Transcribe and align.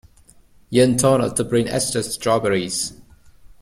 Ying 0.71 0.97
told 0.97 1.21
us 1.21 1.33
to 1.33 1.43
bring 1.43 1.67
extra 1.69 2.01
strawberries. 2.01 2.93